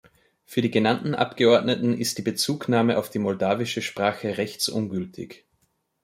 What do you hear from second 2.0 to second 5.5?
die Bezugnahme auf die moldawische Sprache rechtsungültig.